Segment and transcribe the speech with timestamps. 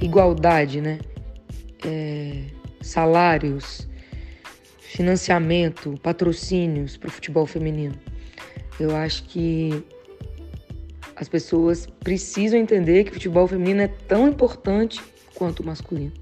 [0.00, 0.98] igualdade, né?
[1.84, 2.44] É,
[2.80, 3.88] salários,
[4.80, 7.94] financiamento, patrocínios para o futebol feminino.
[8.80, 9.84] Eu acho que
[11.16, 15.00] as pessoas precisam entender que o futebol feminino é tão importante
[15.34, 16.12] quanto o masculino.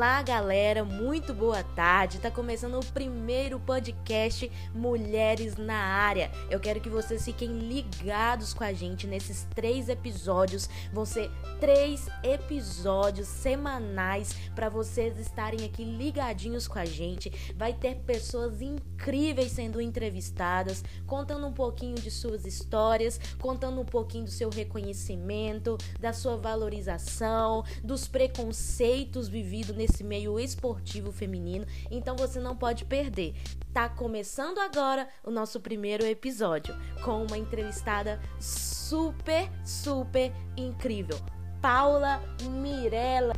[0.00, 2.20] Olá, galera, muito boa tarde.
[2.20, 6.30] Tá começando o primeiro podcast Mulheres na Área.
[6.48, 10.70] Eu quero que vocês fiquem ligados com a gente nesses três episódios.
[10.90, 17.30] Vão ser três episódios semanais para vocês estarem aqui ligadinhos com a gente.
[17.54, 24.24] Vai ter pessoas incríveis sendo entrevistadas, contando um pouquinho de suas histórias, contando um pouquinho
[24.24, 32.16] do seu reconhecimento, da sua valorização, dos preconceitos vividos nesse nesse meio esportivo feminino, então
[32.16, 33.34] você não pode perder.
[33.72, 41.18] Tá começando agora o nosso primeiro episódio com uma entrevistada super, super incrível,
[41.60, 43.34] Paula Mirella.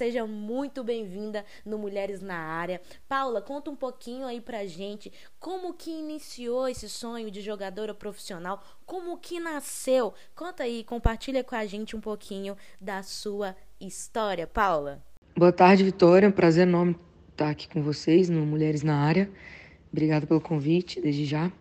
[0.00, 2.80] Seja muito bem-vinda no Mulheres na Área.
[3.06, 8.64] Paula, conta um pouquinho aí pra gente como que iniciou esse sonho de jogadora profissional,
[8.86, 10.14] como que nasceu.
[10.34, 15.02] Conta aí, compartilha com a gente um pouquinho da sua história, Paula.
[15.36, 16.24] Boa tarde, Vitória.
[16.24, 16.96] É um prazer enorme
[17.32, 19.30] estar aqui com vocês no Mulheres na Área.
[19.92, 21.52] Obrigada pelo convite, desde já.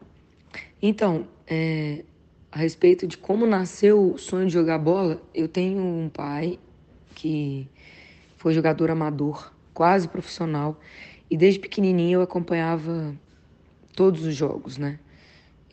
[0.82, 2.06] Então, é,
[2.50, 6.58] a respeito de como nasceu o sonho de jogar bola, eu tenho um pai
[7.14, 7.68] que
[8.40, 10.80] foi jogador amador, quase profissional,
[11.30, 13.14] e desde pequenininho eu acompanhava
[13.94, 14.98] todos os jogos, né?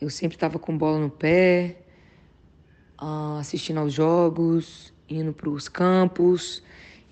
[0.01, 1.77] Eu sempre estava com bola no pé,
[2.97, 6.61] ah, assistindo aos jogos, indo para os campos.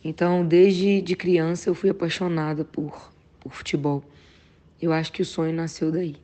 [0.03, 4.03] Então, desde de criança eu fui apaixonada por, por futebol.
[4.81, 6.17] Eu acho que o sonho nasceu daí.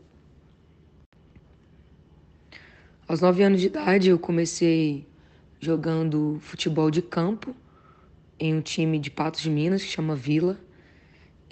[3.08, 5.08] Aos nove anos de idade eu comecei
[5.62, 7.56] jogando futebol de campo
[8.42, 10.60] em um time de Patos de Minas que chama Vila.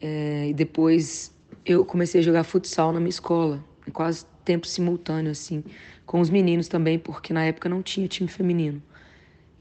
[0.02, 1.32] É, e depois
[1.64, 3.64] eu comecei a jogar futsal na minha escola,
[3.94, 5.64] quase tempo simultâneo, assim,
[6.04, 8.82] com os meninos também, porque na época não tinha time feminino.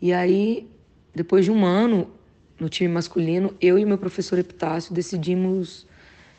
[0.00, 0.66] E aí,
[1.14, 2.10] depois de um ano
[2.58, 5.86] no time masculino, eu e meu professor Epitácio decidimos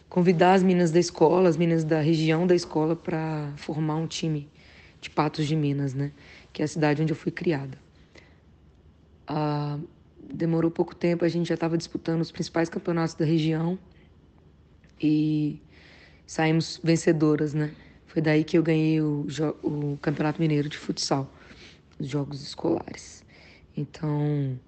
[0.09, 4.49] convidar as meninas da escola, as meninas da região da escola, para formar um time
[4.99, 6.11] de Patos de Minas, né?
[6.51, 7.77] Que é a cidade onde eu fui criada.
[9.27, 9.77] Ah,
[10.31, 13.77] demorou pouco tempo, a gente já estava disputando os principais campeonatos da região
[15.01, 15.61] e
[16.25, 17.71] saímos vencedoras, né?
[18.07, 19.27] Foi daí que eu ganhei o,
[19.63, 21.31] o Campeonato Mineiro de Futsal,
[21.99, 23.23] os Jogos Escolares.
[23.75, 24.59] Então,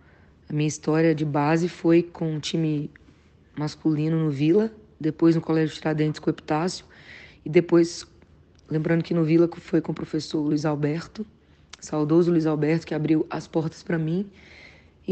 [0.48, 2.90] a minha história de base foi com o time
[3.58, 6.86] masculino no Vila, depois no Colégio Tiradentes com o Epitácio,
[7.44, 8.06] e depois,
[8.70, 11.26] lembrando que no Vila foi com o professor Luiz Alberto,
[11.80, 14.30] saudoso Luiz Alberto, que abriu as portas para mim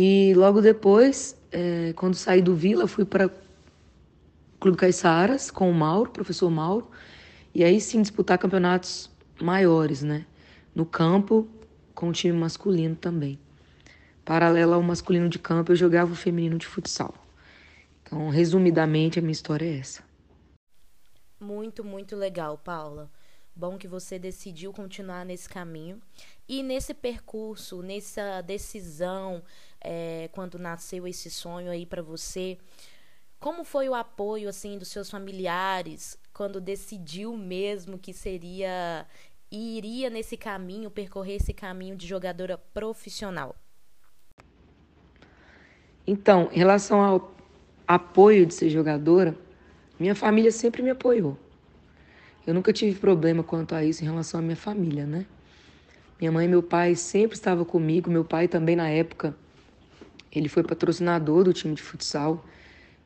[0.02, 3.30] e logo depois, é, quando saí do Vila, fui para
[4.58, 6.90] Clube Caiçaras com o Mauro, professor Mauro,
[7.54, 9.12] e aí sim disputar campeonatos
[9.42, 10.26] maiores, né?
[10.74, 11.46] No campo,
[11.94, 13.38] com o time masculino também.
[14.24, 17.14] Paralelo ao masculino de campo, eu jogava o feminino de futsal.
[18.02, 20.02] Então, resumidamente, a minha história é essa.
[21.42, 23.12] Muito, muito legal, Paula.
[23.60, 26.02] Bom que você decidiu continuar nesse caminho.
[26.48, 29.44] E nesse percurso, nessa decisão,
[29.82, 32.58] é, quando nasceu esse sonho aí para você,
[33.38, 39.06] como foi o apoio assim dos seus familiares quando decidiu mesmo que seria
[39.52, 43.58] iria nesse caminho, percorrer esse caminho de jogadora profissional?
[46.08, 47.36] Então, em relação ao
[47.86, 49.36] apoio de ser jogadora,
[50.00, 51.38] minha família sempre me apoiou.
[52.50, 55.28] Eu nunca tive problema quanto a isso em relação à minha família, né?
[56.20, 58.10] Minha mãe e meu pai sempre estavam comigo.
[58.10, 59.38] Meu pai também, na época,
[60.32, 62.44] ele foi patrocinador do time de futsal.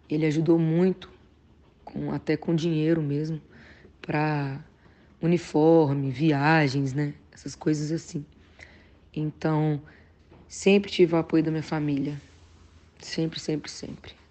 [0.10, 1.12] Ele ajudou muito,
[1.84, 3.42] com, até com dinheiro mesmo,
[4.02, 4.64] para
[5.22, 7.14] uniforme, viagens, né?
[7.30, 8.26] Essas coisas assim.
[9.14, 9.82] Então,
[10.48, 12.18] sempre tive o apoio da minha família.
[12.98, 14.23] Sempre, sempre, sempre.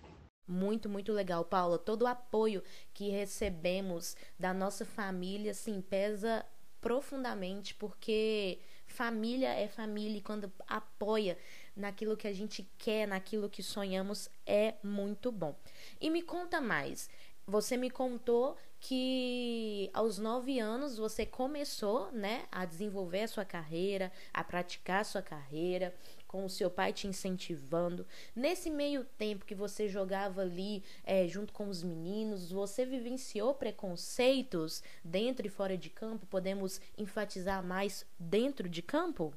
[0.46, 1.78] Muito, muito legal, Paula.
[1.78, 2.62] Todo o apoio
[2.92, 6.44] que recebemos da nossa família, assim, pesa
[6.80, 11.38] profundamente, porque família é família e quando apoia
[11.76, 15.56] naquilo que a gente quer, naquilo que sonhamos, é muito bom.
[16.00, 17.08] E me conta mais.
[17.46, 24.10] Você me contou que aos nove anos você começou, né, a desenvolver a sua carreira,
[24.34, 25.94] a praticar a sua carreira.
[26.32, 28.06] Com o seu pai te incentivando.
[28.34, 34.82] Nesse meio tempo que você jogava ali é, junto com os meninos, você vivenciou preconceitos
[35.04, 36.24] dentro e fora de campo?
[36.24, 39.34] Podemos enfatizar mais dentro de campo?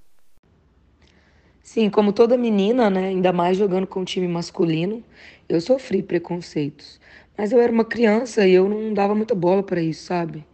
[1.62, 5.04] Sim, como toda menina, né, ainda mais jogando com o time masculino,
[5.50, 7.00] eu sofri preconceitos.
[7.38, 10.46] Mas eu era uma criança e eu não dava muita bola para isso, sabe?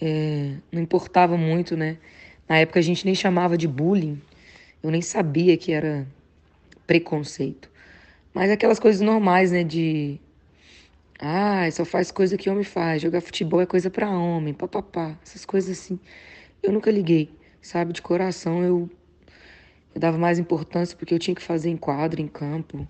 [0.00, 1.98] É, não importava muito, né?
[2.48, 4.22] Na época a gente nem chamava de bullying,
[4.82, 6.06] eu nem sabia que era
[6.86, 7.70] preconceito.
[8.32, 9.64] Mas aquelas coisas normais, né?
[9.64, 10.20] De.
[11.20, 15.44] Ah, só faz coisa que homem faz, jogar futebol é coisa para homem, papapá, essas
[15.44, 15.98] coisas assim.
[16.62, 17.30] Eu nunca liguei,
[17.60, 17.92] sabe?
[17.92, 18.88] De coração eu
[19.94, 22.86] eu dava mais importância porque eu tinha que fazer em quadro, em campo.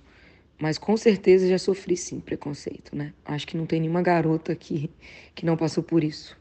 [0.60, 3.14] Mas com certeza já sofri sim preconceito, né?
[3.24, 4.90] Acho que não tem nenhuma garota aqui
[5.34, 6.36] que não passou por isso.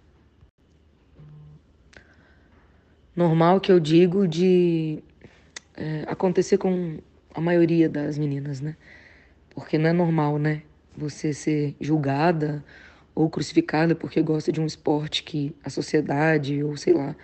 [3.16, 5.02] Normal que eu digo de
[5.78, 6.98] é, acontecer com
[7.34, 8.76] a maioria das meninas, né?
[9.52, 10.64] Porque não é normal, né?
[10.98, 12.66] Você ser julgada
[13.14, 17.16] ou crucificada porque gosta de um esporte que a sociedade ou sei lá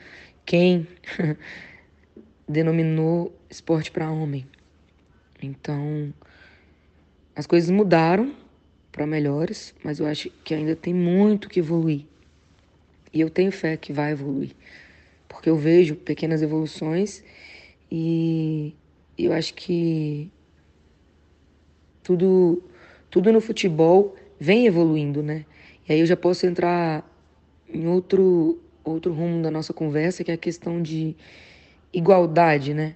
[0.45, 0.87] quem
[2.47, 4.45] denominou esporte para homem.
[5.41, 6.13] Então,
[7.35, 8.35] as coisas mudaram
[8.91, 12.05] para melhores, mas eu acho que ainda tem muito que evoluir.
[13.11, 14.51] E eu tenho fé que vai evoluir,
[15.27, 17.23] porque eu vejo pequenas evoluções
[17.95, 18.75] e
[19.15, 20.31] eu acho que
[22.01, 22.63] tudo
[23.07, 25.45] tudo no futebol vem evoluindo, né?
[25.87, 27.07] E aí eu já posso entrar
[27.69, 31.15] em outro outro rumo da nossa conversa, que é a questão de
[31.93, 32.95] igualdade, né?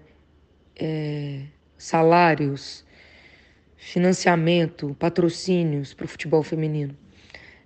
[0.75, 1.43] É,
[1.77, 2.83] salários,
[3.75, 6.97] financiamento, patrocínios para o futebol feminino.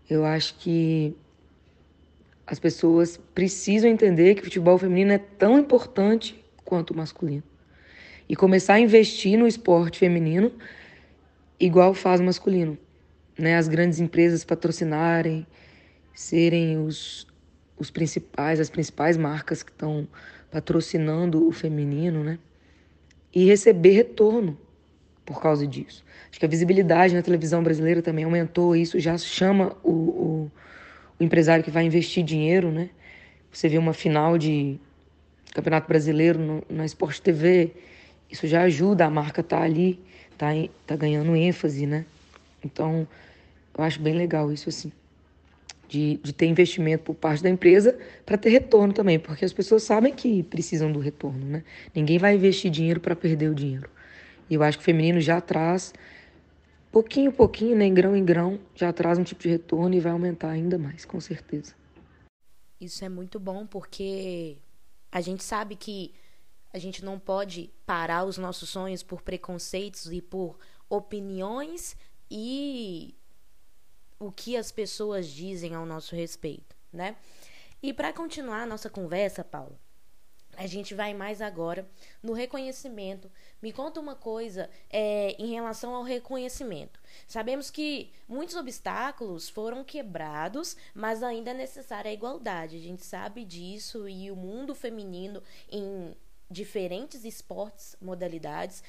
[0.10, 1.16] Eu acho que
[2.46, 7.44] as pessoas precisam entender que o futebol feminino é tão importante quanto o masculino.
[8.28, 10.52] E começar a investir no esporte feminino
[11.60, 12.78] igual faz o masculino.
[13.38, 13.56] Né?
[13.58, 15.46] As grandes empresas patrocinarem,
[16.14, 17.28] serem os,
[17.78, 20.08] os principais, as principais marcas que estão
[20.50, 22.38] patrocinando o feminino, né?
[23.34, 24.58] E receber retorno
[25.26, 26.04] por causa disso.
[26.30, 30.52] Acho que a visibilidade na televisão brasileira também aumentou, isso já chama o, o,
[31.20, 32.90] o empresário que vai investir dinheiro, né?
[33.52, 34.80] Você vê uma final de
[35.54, 37.72] Campeonato Brasileiro no, na Sport TV,
[38.30, 40.00] isso já ajuda a marca tá ali,
[40.38, 40.48] tá,
[40.88, 42.06] tá ganhando ênfase, né?
[42.64, 43.08] Então,
[43.78, 44.92] eu acho bem legal isso assim
[45.92, 49.84] de, de ter investimento por parte da empresa para ter retorno também, porque as pessoas
[49.84, 51.64] sabem que precisam do retorno, né?
[51.94, 53.90] Ninguém vai investir dinheiro para perder o dinheiro.
[54.50, 55.94] E eu acho que o feminino já traz,
[56.94, 60.14] pouquinho pouquinho, né, em grão em grão, já traz um tipo de retorno e vai
[60.14, 61.74] aumentar ainda mais, com certeza.
[62.80, 64.58] Isso é muito bom porque
[65.12, 66.14] a gente sabe que
[66.74, 70.58] a gente não pode parar os nossos sonhos por preconceitos e por
[70.90, 71.98] opiniões
[72.30, 73.16] e
[74.18, 77.18] o que as pessoas dizem ao nosso respeito, né?
[77.84, 79.78] E para continuar a nossa conversa, Paulo,
[80.62, 81.90] a gente vai mais agora
[82.22, 83.32] no reconhecimento.
[83.60, 87.00] Me conta uma coisa é, em relação ao reconhecimento.
[87.28, 92.78] Sabemos que muitos obstáculos foram quebrados, mas ainda é necessária a igualdade.
[92.78, 96.16] A gente sabe disso e o mundo feminino em
[96.48, 98.84] diferentes esportes, modalidades,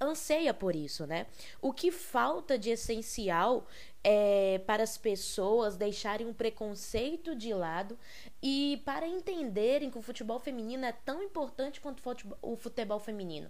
[0.00, 1.26] anseia por isso, né?
[1.62, 3.64] O que falta de essencial
[4.08, 7.98] é, para as pessoas deixarem um preconceito de lado
[8.40, 12.00] e para entenderem que o futebol feminino é tão importante quanto
[12.40, 13.48] o futebol feminino.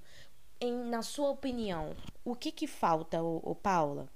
[0.58, 1.90] Em, na sua opinião,
[2.24, 4.08] o que, que falta, o, o Paula?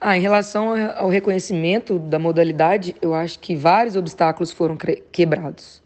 [0.00, 4.76] Ah, em relação ao reconhecimento da modalidade, eu acho que vários obstáculos foram
[5.12, 5.80] quebrados.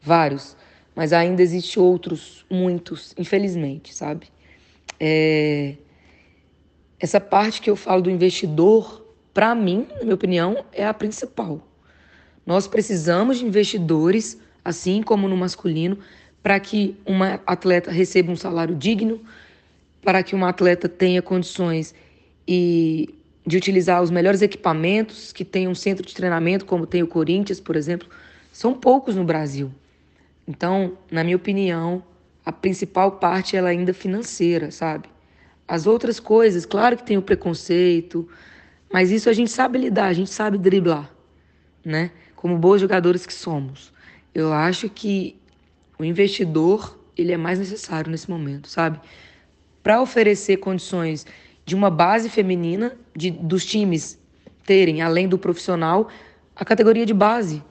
[0.00, 0.56] Vários
[0.96, 4.28] mas ainda existe outros, muitos, infelizmente, sabe?
[4.98, 5.74] É...
[6.98, 11.60] Essa parte que eu falo do investidor, para mim, na minha opinião, é a principal.
[12.46, 15.98] Nós precisamos de investidores, assim como no masculino,
[16.42, 19.20] para que uma atleta receba um salário digno,
[20.00, 21.94] para que uma atleta tenha condições
[22.46, 23.12] e
[23.46, 27.60] de utilizar os melhores equipamentos, que tenha um centro de treinamento, como tem o Corinthians,
[27.60, 28.08] por exemplo.
[28.52, 29.70] São poucos no Brasil.
[30.48, 32.02] Então, na minha opinião,
[32.44, 35.08] a principal parte ela é ainda financeira, sabe?
[35.66, 38.28] As outras coisas, claro que tem o preconceito,
[38.92, 41.10] mas isso a gente sabe lidar, a gente sabe driblar,
[41.84, 42.12] né?
[42.36, 43.92] Como bons jogadores que somos.
[44.34, 45.36] Eu acho que
[45.98, 49.00] o investidor, ele é mais necessário nesse momento, sabe?
[49.82, 51.26] Para oferecer condições
[51.64, 54.18] de uma base feminina, de, dos times
[54.64, 56.08] terem, além do profissional,
[56.54, 57.62] a categoria de base,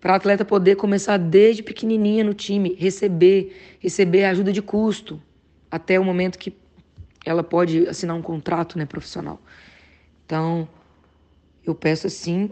[0.00, 5.20] para atleta poder começar desde pequenininha no time, receber, receber ajuda de custo,
[5.70, 6.54] até o momento que
[7.26, 9.40] ela pode assinar um contrato né, profissional.
[10.24, 10.68] Então,
[11.64, 12.50] eu peço assim,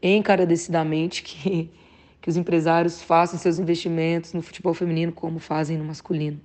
[0.00, 1.68] encarecidamente, que,
[2.20, 6.40] que os empresários façam seus investimentos no futebol feminino como fazem no masculino.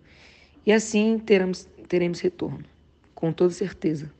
[0.66, 2.66] E assim teremos, teremos retorno,
[3.14, 4.12] com toda certeza.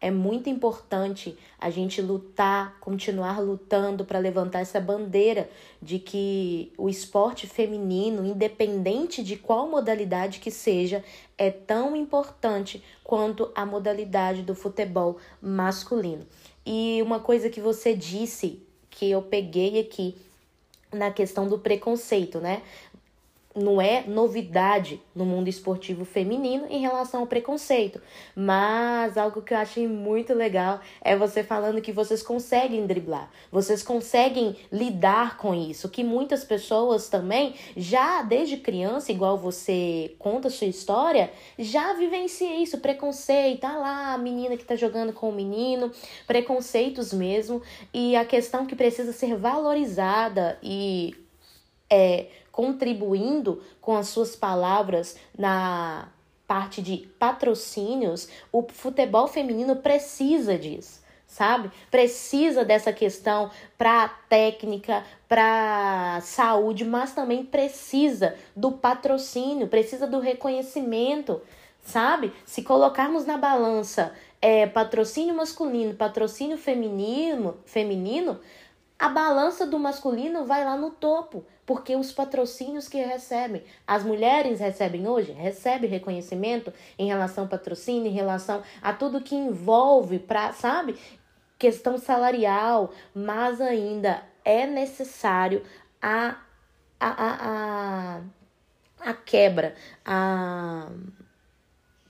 [0.00, 5.50] É muito importante a gente lutar, continuar lutando para levantar essa bandeira
[5.82, 11.04] de que o esporte feminino, independente de qual modalidade que seja,
[11.36, 16.24] é tão importante quanto a modalidade do futebol masculino.
[16.64, 20.14] E uma coisa que você disse que eu peguei aqui
[20.92, 22.62] na questão do preconceito, né?
[23.54, 28.00] Não é novidade no mundo esportivo feminino em relação ao preconceito.
[28.34, 33.82] Mas algo que eu achei muito legal é você falando que vocês conseguem driblar, vocês
[33.82, 40.50] conseguem lidar com isso, que muitas pessoas também já desde criança, igual você conta a
[40.50, 45.34] sua história, já vivencia isso, preconceito, ah lá, a menina que tá jogando com o
[45.34, 45.90] menino,
[46.26, 47.62] preconceitos mesmo,
[47.92, 51.14] e a questão que precisa ser valorizada e
[51.90, 52.26] é
[52.58, 56.08] contribuindo com as suas palavras na
[56.44, 61.70] parte de patrocínios, o futebol feminino precisa disso, sabe?
[61.88, 63.48] Precisa dessa questão
[63.78, 71.40] para técnica, para saúde, mas também precisa do patrocínio, precisa do reconhecimento,
[71.80, 72.32] sabe?
[72.44, 74.12] Se colocarmos na balança
[74.42, 78.40] é, patrocínio masculino, patrocínio feminino, feminino,
[78.98, 84.58] a balança do masculino vai lá no topo, porque os patrocínios que recebem, as mulheres
[84.58, 90.50] recebem hoje, recebem reconhecimento em relação ao patrocínio, em relação a tudo que envolve para,
[90.54, 90.96] sabe,
[91.58, 95.62] questão salarial, mas ainda é necessário
[96.00, 96.38] a
[96.98, 98.22] a, a,
[99.04, 99.74] a, a quebra,
[100.06, 100.90] a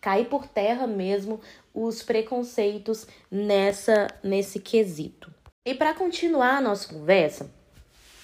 [0.01, 1.41] cair por terra mesmo
[1.75, 5.35] os preconceitos nessa nesse quesito.
[5.67, 7.58] E para continuar a nossa conversa,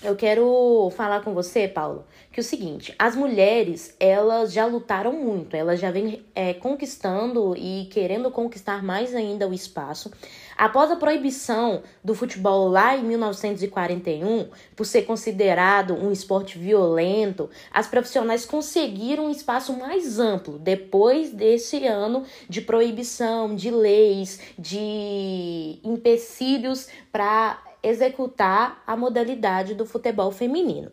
[0.04, 5.12] eu quero falar com você, Paulo, que é o seguinte: as mulheres elas já lutaram
[5.12, 10.11] muito, elas já vêm é, conquistando e querendo conquistar mais ainda o espaço.
[10.56, 17.88] Após a proibição do futebol lá em 1941, por ser considerado um esporte violento, as
[17.88, 26.88] profissionais conseguiram um espaço mais amplo depois desse ano de proibição, de leis, de empecilhos
[27.11, 30.90] para executar a modalidade do futebol feminino.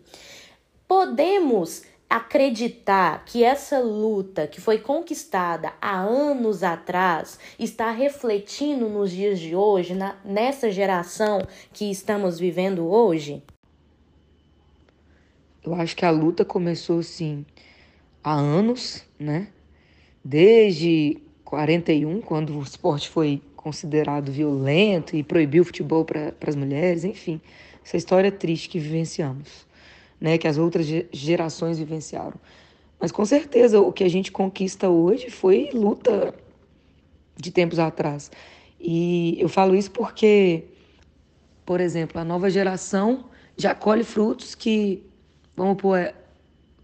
[0.88, 9.39] Podemos acreditar que essa luta que foi conquistada há anos atrás está refletindo nos dias
[9.39, 13.41] de hoje, na, nessa geração que estamos vivendo hoje?
[15.63, 17.45] Eu acho que a luta começou sim
[18.21, 19.48] há anos, né?
[20.24, 27.03] Desde 41, quando o esporte foi considerado violento e proibiu o futebol para as mulheres,
[27.03, 27.39] enfim,
[27.84, 29.72] essa história triste que vivenciamos
[30.22, 32.36] né, que as outras gerações vivenciaram.
[33.00, 36.36] Mas com certeza o que a gente conquista hoje foi luta
[37.36, 38.30] de tempos atrás.
[38.80, 40.65] E eu falo isso porque,
[41.65, 43.25] por exemplo, a nova geração
[43.58, 45.03] já colhe frutos que,
[45.58, 46.13] vamos pôr, é,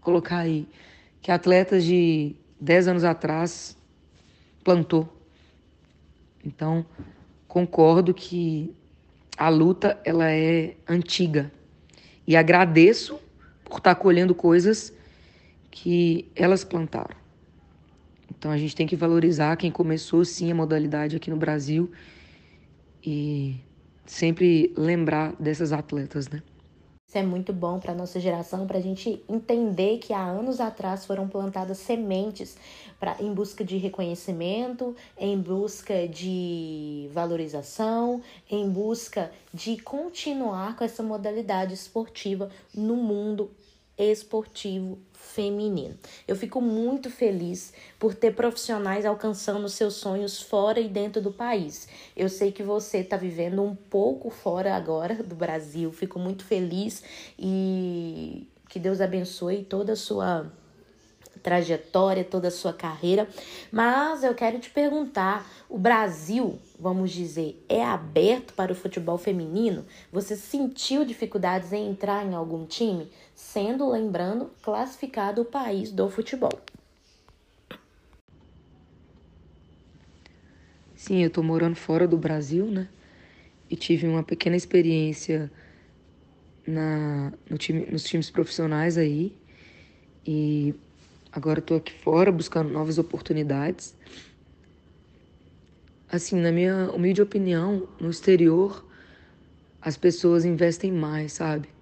[0.00, 0.66] colocar aí,
[1.22, 3.76] que atletas de 10 anos atrás
[4.64, 5.08] plantou.
[6.48, 6.86] Então,
[7.46, 8.74] concordo que
[9.36, 11.52] a luta ela é antiga.
[12.26, 13.20] E agradeço
[13.64, 14.92] por estar colhendo coisas
[15.70, 17.16] que elas plantaram.
[18.30, 21.90] Então a gente tem que valorizar quem começou sim a modalidade aqui no Brasil
[23.04, 23.56] e
[24.06, 26.42] sempre lembrar dessas atletas, né?
[27.08, 31.06] Isso é muito bom para nossa geração, para a gente entender que há anos atrás
[31.06, 32.54] foram plantadas sementes
[33.00, 41.02] pra, em busca de reconhecimento, em busca de valorização, em busca de continuar com essa
[41.02, 43.50] modalidade esportiva no mundo
[43.98, 45.96] esportivo feminino.
[46.26, 51.88] Eu fico muito feliz por ter profissionais alcançando seus sonhos fora e dentro do país.
[52.16, 55.92] Eu sei que você está vivendo um pouco fora agora do Brasil.
[55.92, 57.02] Fico muito feliz
[57.38, 60.50] e que Deus abençoe toda a sua
[61.38, 63.28] trajetória, toda a sua carreira.
[63.70, 69.86] Mas eu quero te perguntar: o Brasil, vamos dizer, é aberto para o futebol feminino?
[70.12, 73.10] Você sentiu dificuldades em entrar em algum time?
[73.38, 76.50] Sendo, lembrando, classificado o país do futebol.
[80.96, 82.88] Sim, eu tô morando fora do Brasil, né?
[83.70, 85.48] E tive uma pequena experiência
[86.66, 89.32] na, no time, nos times profissionais aí.
[90.26, 90.74] E
[91.30, 93.94] agora estou aqui fora buscando novas oportunidades.
[96.10, 98.84] Assim, na minha humilde opinião, no exterior,
[99.80, 101.77] as pessoas investem mais, sabe?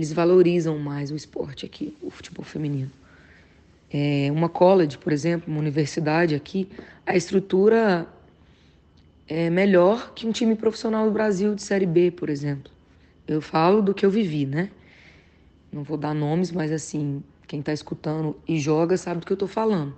[0.00, 2.90] Eles valorizam mais o esporte aqui, o futebol feminino.
[3.92, 6.66] É, uma college, por exemplo, uma universidade aqui,
[7.04, 8.08] a estrutura
[9.28, 12.72] é melhor que um time profissional do Brasil de Série B, por exemplo.
[13.28, 14.70] Eu falo do que eu vivi, né?
[15.70, 19.34] Não vou dar nomes, mas assim, quem está escutando e joga sabe do que eu
[19.34, 19.94] estou falando.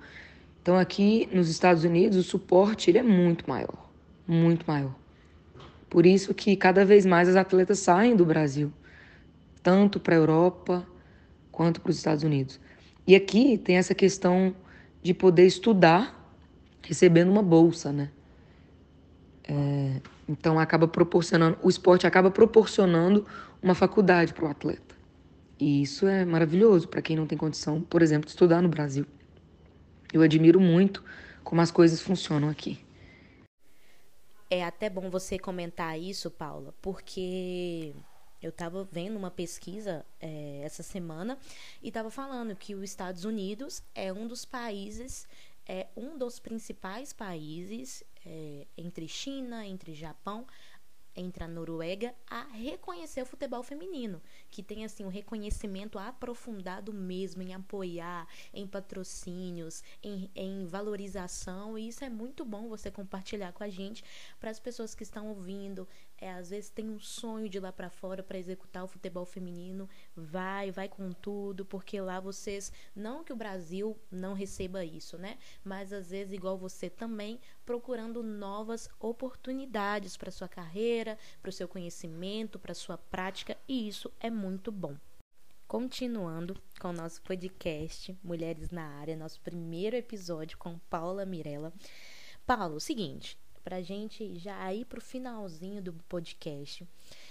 [0.61, 3.89] Então aqui nos Estados Unidos o suporte ele é muito maior,
[4.27, 4.97] muito maior.
[5.89, 8.73] Por isso que cada vez mais as atletas saem do Brasil,
[9.63, 10.87] tanto para a Europa
[11.51, 12.59] quanto para os Estados Unidos.
[13.07, 14.55] E aqui tem essa questão
[15.03, 16.19] de poder estudar
[16.83, 18.11] recebendo uma bolsa, né?
[19.45, 23.27] É, então acaba proporcionando, o esporte acaba proporcionando
[23.63, 24.95] uma faculdade para o atleta.
[25.59, 29.07] E isso é maravilhoso para quem não tem condição, por exemplo, de estudar no Brasil.
[30.13, 31.03] Eu admiro muito
[31.45, 32.79] como as coisas funcionam aqui.
[34.51, 37.95] É até bom você comentar isso, Paula, porque
[38.43, 41.39] eu estava vendo uma pesquisa é, essa semana
[41.83, 45.29] e estava falando que os Estados Unidos é um dos países,
[45.67, 50.47] é um dos principais países é, entre China, entre Japão,
[51.15, 54.21] entre a Noruega a reconhecer o futebol feminino,
[54.51, 61.89] que tem assim um reconhecimento aprofundado mesmo em apoiar, em patrocínios, em, em valorização, e
[61.89, 64.05] isso é muito bom você compartilhar com a gente
[64.41, 65.87] para as pessoas que estão ouvindo,
[66.23, 69.27] é, às vezes tem um sonho de ir lá para fora para executar o futebol
[69.27, 75.19] feminino, vai, vai com tudo, porque lá vocês, não que o Brasil não receba isso,
[75.19, 75.37] né?
[75.65, 81.67] Mas às vezes igual você também procurando novas oportunidades para sua carreira, para o seu
[81.67, 84.97] conhecimento, para sua prática, e isso é muito bom.
[85.67, 91.73] Continuando com o nosso podcast Mulheres na Área, nosso primeiro episódio com Paula Mirella.
[92.47, 96.87] Paulo, seguinte, para a gente já ir para o finalzinho do podcast.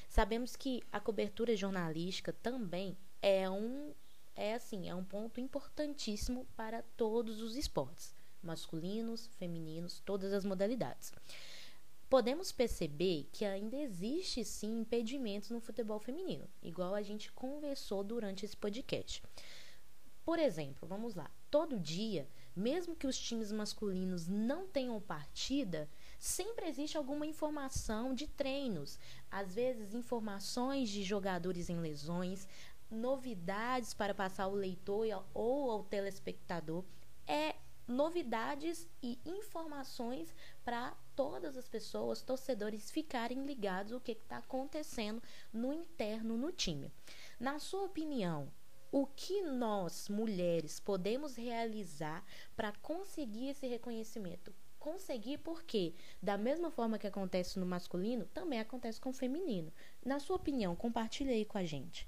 [0.10, 3.94] Sabemos que a cobertura jornalística também é um
[4.36, 11.14] é assim, é um ponto importantíssimo para todos os esportes, masculinos, femininos, todas as modalidades.
[12.10, 18.46] Podemos perceber que ainda existe sim impedimentos no futebol feminino, igual a gente conversou durante
[18.46, 19.22] esse podcast.
[20.26, 25.90] Por exemplo, vamos lá, todo dia, mesmo que os times masculinos não tenham partida,
[26.22, 29.00] sempre existe alguma informação de treinos,
[29.32, 32.48] às vezes informações de jogadores em lesões,
[32.92, 36.84] novidades para passar ao leitor ou ao telespectador,
[37.26, 37.56] é
[37.88, 40.32] novidades e informações
[40.64, 46.92] para todas as pessoas, torcedores, ficarem ligados o que está acontecendo no interno no time.
[47.40, 48.48] Na sua opinião,
[48.92, 52.24] o que nós, mulheres, podemos realizar
[52.56, 54.54] para conseguir esse reconhecimento?
[54.82, 59.72] Conseguir porque da mesma forma que acontece no masculino, também acontece com o feminino.
[60.04, 62.08] Na sua opinião, compartilhe aí com a gente.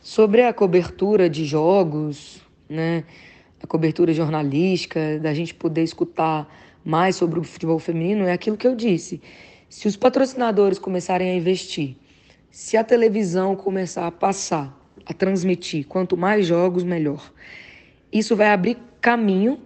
[0.00, 3.04] Sobre a cobertura de jogos, né,
[3.62, 6.48] a cobertura jornalística, da gente poder escutar
[6.82, 9.22] mais sobre o futebol feminino, é aquilo que eu disse.
[9.68, 11.94] Se os patrocinadores começarem a investir,
[12.50, 17.32] se a televisão começar a passar, a transmitir, quanto mais jogos, melhor.
[18.10, 19.60] Isso vai abrir caminho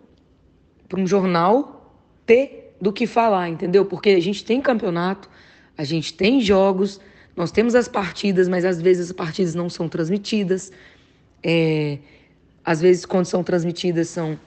[0.89, 1.95] para um jornal
[2.25, 3.85] ter do que falar, entendeu?
[3.85, 5.29] Porque a gente tem campeonato,
[5.77, 7.01] a gente tem jogos,
[7.35, 10.73] nós temos as partidas, mas às vezes as partidas não são transmitidas.
[11.43, 11.99] É,
[12.65, 14.39] às vezes, quando são transmitidas, são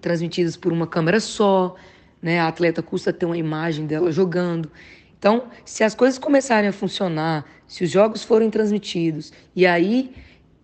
[0.00, 1.74] transmitidas por uma câmera só,
[2.20, 2.38] né?
[2.38, 4.70] A atleta custa ter uma imagem dela jogando.
[5.18, 10.14] Então, se as coisas começarem a funcionar, se os jogos forem transmitidos, e aí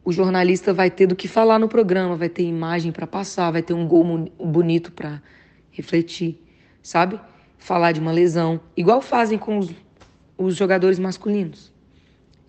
[0.08, 3.60] o jornalista vai ter do que falar no programa, vai ter imagem para passar, vai
[3.60, 5.22] ter um gol bonito para
[5.70, 6.42] refletir,
[6.82, 7.20] sabe?
[7.58, 9.70] Falar de uma lesão, igual fazem com os,
[10.38, 11.70] os jogadores masculinos.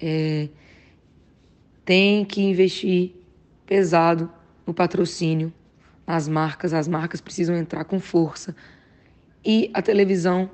[0.02, 0.48] É,
[1.84, 3.12] tem que investir
[3.66, 4.32] pesado
[4.66, 5.52] no patrocínio,
[6.08, 8.56] nas marcas, as marcas precisam entrar com força
[9.44, 10.50] e a televisão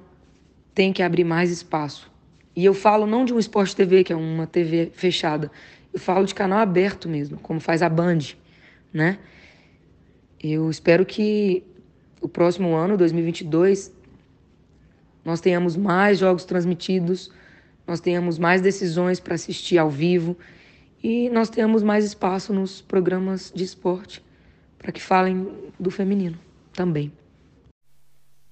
[0.73, 2.11] tem que abrir mais espaço.
[2.55, 5.51] E eu falo não de um esporte TV, que é uma TV fechada,
[5.95, 8.19] eu falo de canal aberto mesmo, como faz a Band,
[8.91, 9.17] né?
[10.37, 11.63] Eu espero que
[12.19, 13.93] o próximo ano, 2022,
[15.23, 17.31] nós tenhamos mais jogos transmitidos,
[17.87, 20.37] nós tenhamos mais decisões para assistir ao vivo
[21.01, 24.21] e nós tenhamos mais espaço nos programas de esporte
[24.77, 26.37] para que falem do feminino
[26.73, 27.09] também.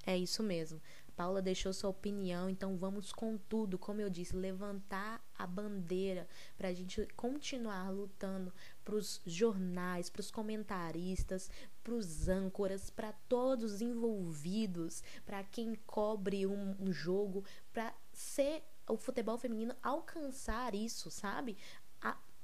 [0.07, 0.79] É isso mesmo.
[1.15, 6.69] Paula deixou sua opinião, então vamos com tudo, como eu disse, levantar a bandeira para
[6.69, 11.49] a gente continuar lutando para os jornais, para os comentaristas,
[11.83, 18.97] para os âncoras, para todos envolvidos, para quem cobre um, um jogo, para ser o
[18.97, 21.57] futebol feminino alcançar isso, sabe?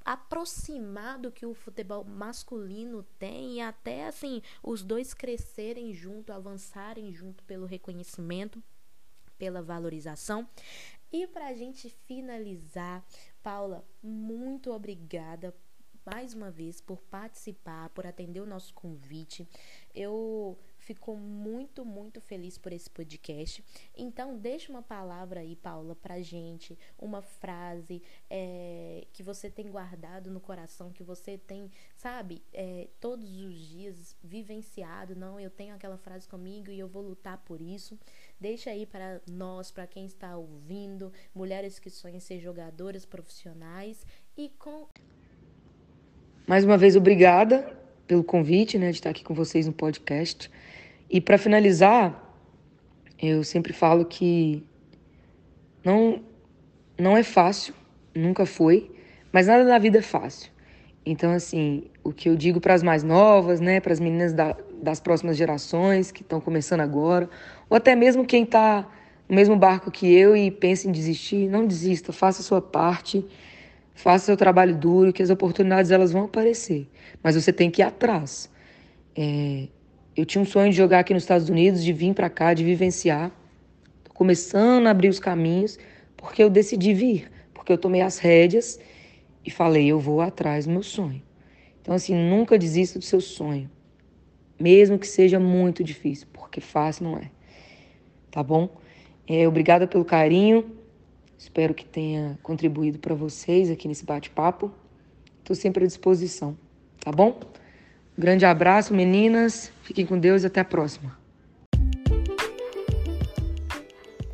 [0.09, 6.31] A, aproximar do que o futebol masculino tem e até assim os dois crescerem junto,
[6.31, 8.63] avançarem junto pelo reconhecimento,
[9.37, 10.47] pela valorização.
[11.11, 13.05] E para a gente finalizar,
[13.41, 15.55] Paula, muito obrigada
[16.05, 19.47] mais uma vez por participar, por atender o nosso convite.
[19.93, 20.57] Eu
[20.93, 23.63] ficou muito, muito feliz por esse podcast.
[23.95, 30.31] Então, deixa uma palavra aí, Paula, pra gente, uma frase é, que você tem guardado
[30.31, 35.15] no coração, que você tem, sabe, é, todos os dias vivenciado.
[35.15, 37.95] Não, eu tenho aquela frase comigo e eu vou lutar por isso.
[38.39, 44.49] Deixa aí para nós, para quem está ouvindo, mulheres que sonham ser jogadoras profissionais e
[44.49, 44.87] com.
[46.47, 47.77] Mais uma vez, obrigada
[48.09, 50.49] pelo convite, né, de estar aqui com vocês no podcast.
[51.07, 52.35] E para finalizar,
[53.21, 54.63] eu sempre falo que
[55.85, 56.23] não
[56.97, 57.73] não é fácil,
[58.13, 58.91] nunca foi,
[59.31, 60.51] mas nada na vida é fácil.
[61.05, 64.57] Então, assim, o que eu digo para as mais novas, né, para as meninas da,
[64.81, 67.29] das próximas gerações que estão começando agora,
[67.69, 68.89] ou até mesmo quem está
[69.29, 73.23] no mesmo barco que eu e pensa em desistir, não desista, faça a sua parte,
[73.99, 76.87] faça seu trabalho duro, que as oportunidades elas vão aparecer,
[77.21, 78.49] mas você tem que ir atrás.
[79.13, 79.67] É,
[80.15, 82.63] eu tinha um sonho de jogar aqui nos Estados Unidos, de vir para cá, de
[82.63, 83.29] vivenciar.
[84.05, 85.77] Tô começando a abrir os caminhos,
[86.15, 88.79] porque eu decidi vir, porque eu tomei as rédeas
[89.45, 91.21] e falei, eu vou atrás do meu sonho.
[91.81, 93.69] Então, assim, nunca desista do seu sonho,
[94.57, 97.29] mesmo que seja muito difícil, porque fácil não é.
[98.31, 98.69] Tá bom?
[99.27, 100.78] É, obrigada pelo carinho.
[101.39, 104.69] Espero que tenha contribuído para vocês aqui nesse bate-papo.
[105.39, 106.57] Estou sempre à disposição,
[106.99, 107.39] tá bom?
[108.17, 109.71] grande abraço, meninas.
[109.81, 111.17] Fiquem com Deus e até a próxima.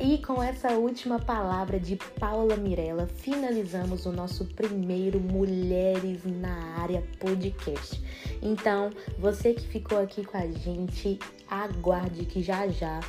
[0.00, 7.04] E com essa última palavra de Paula Mirella, finalizamos o nosso primeiro Mulheres na Área
[7.20, 8.02] podcast.
[8.42, 13.00] Então, você que ficou aqui com a gente, aguarde que já já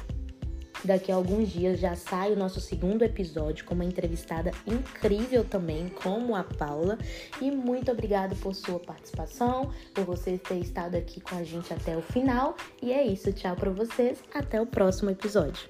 [0.83, 5.89] Daqui a alguns dias já sai o nosso segundo episódio com uma entrevistada incrível também,
[5.89, 6.97] como a Paula.
[7.41, 11.97] E muito obrigado por sua participação, por você ter estado aqui com a gente até
[11.97, 12.55] o final.
[12.81, 15.67] E é isso, tchau para vocês, até o próximo episódio.